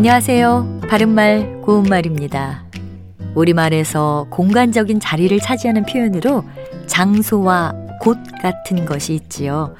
안녕하세요. 0.00 0.80
바른말 0.88 1.60
고운말입니다. 1.60 2.64
우리말에서 3.34 4.28
공간적인 4.30 4.98
자리를 4.98 5.38
차지하는 5.40 5.84
표현으로 5.84 6.42
장소와 6.86 7.74
곳 8.00 8.16
같은 8.40 8.86
것이 8.86 9.12
있지요. 9.12 9.76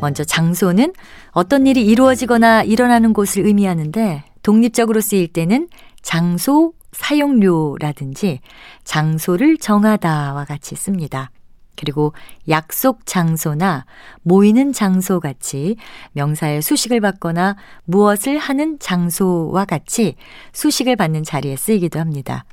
먼저 0.00 0.24
장소는 0.24 0.92
어떤 1.30 1.68
일이 1.68 1.86
이루어지거나 1.86 2.64
일어나는 2.64 3.12
곳을 3.12 3.46
의미하는데 3.46 4.24
독립적으로 4.42 5.00
쓰일 5.00 5.28
때는 5.28 5.68
장소 6.02 6.72
사용료라든지 6.90 8.40
장소를 8.82 9.58
정하다와 9.58 10.44
같이 10.44 10.74
씁니다. 10.74 11.30
그리고 11.76 12.12
약속 12.48 13.06
장소나 13.06 13.86
모이는 14.22 14.72
장소 14.72 15.20
같이 15.20 15.76
명사의 16.12 16.62
수식을 16.62 17.00
받거나 17.00 17.56
무엇을 17.84 18.38
하는 18.38 18.78
장소와 18.78 19.64
같이 19.64 20.16
수식을 20.52 20.96
받는 20.96 21.24
자리에 21.24 21.56
쓰이기도 21.56 21.98
합니다. 21.98 22.44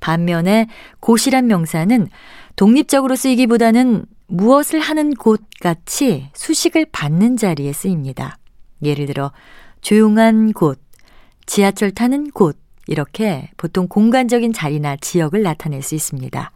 반면에 0.00 0.66
곳이란 1.00 1.46
명사는 1.46 2.08
독립적으로 2.56 3.16
쓰이기보다는 3.16 4.04
무엇을 4.26 4.80
하는 4.80 5.14
곳 5.14 5.42
같이 5.60 6.28
수식을 6.34 6.86
받는 6.92 7.36
자리에 7.36 7.72
쓰입니다. 7.72 8.38
예를 8.82 9.06
들어 9.06 9.32
조용한 9.80 10.52
곳, 10.52 10.80
지하철 11.46 11.90
타는 11.90 12.30
곳 12.30 12.58
이렇게 12.86 13.50
보통 13.56 13.88
공간적인 13.88 14.52
자리나 14.52 14.96
지역을 14.96 15.42
나타낼 15.42 15.82
수 15.82 15.94
있습니다. 15.94 16.50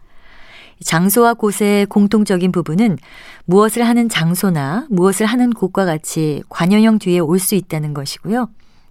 장소와 0.85 1.35
곳의 1.35 1.87
공통적인 1.87 2.53
부분은 2.53 2.99
무엇을 3.45 3.87
하는 3.87 4.09
장소나 4.09 4.87
무엇을 4.91 5.27
하는 5.27 5.51
곳과 5.53 5.85
같이 5.85 6.43
관여형 6.49 6.99
뒤에 6.99 7.19
올 7.19 7.39
수 7.39 7.55
있다는 7.55 7.95
것이고요. 7.95 8.49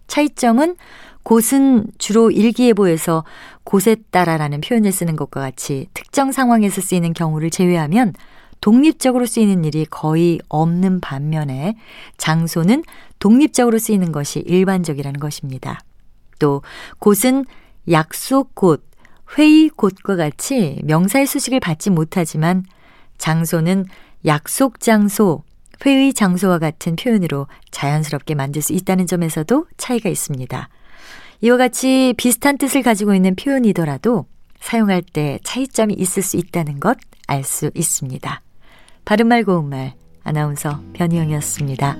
차이점은 0.07 0.75
곳은 1.23 1.87
주로 1.97 2.29
일기예보에서 2.29 3.23
곳에 3.63 3.95
따라라는 4.11 4.61
표현을 4.61 4.91
쓰는 4.91 5.15
것과 5.15 5.41
같이 5.41 5.87
특정 5.93 6.31
상황에서 6.31 6.81
쓰이는 6.81 7.13
경우를 7.13 7.49
제외하면 7.49 8.13
독립적으로 8.61 9.25
쓰이는 9.25 9.65
일이 9.65 9.85
거의 9.85 10.39
없는 10.49 11.01
반면에 11.01 11.75
장소는 12.17 12.83
독립적으로 13.19 13.79
쓰이는 13.79 14.11
것이 14.11 14.39
일반적이라는 14.39 15.19
것입니다. 15.19 15.79
또 16.39 16.61
곳은 16.99 17.45
약속 17.91 18.55
곳, 18.55 18.83
회의 19.37 19.69
곳과 19.69 20.15
같이 20.15 20.79
명사의 20.83 21.25
수식을 21.27 21.59
받지 21.59 21.89
못하지만 21.89 22.63
장소는 23.17 23.85
약속 24.25 24.79
장소, 24.79 25.43
회의 25.85 26.13
장소와 26.13 26.59
같은 26.59 26.95
표현으로 26.95 27.47
자연스럽게 27.71 28.35
만들 28.35 28.61
수 28.61 28.73
있다는 28.73 29.07
점에서도 29.07 29.67
차이가 29.77 30.09
있습니다. 30.09 30.69
이와 31.41 31.57
같이 31.57 32.13
비슷한 32.17 32.57
뜻을 32.57 32.81
가지고 32.81 33.13
있는 33.13 33.35
표현이더라도 33.35 34.25
사용할 34.59 35.01
때 35.01 35.39
차이점이 35.43 35.93
있을 35.95 36.23
수 36.23 36.37
있다는 36.37 36.79
것 36.79 36.97
알 37.27 37.43
수 37.43 37.71
있습니다. 37.73 38.41
바른말 39.03 39.43
고운말 39.43 39.93
아나운서 40.23 40.81
변희영이었습니다. 40.93 41.97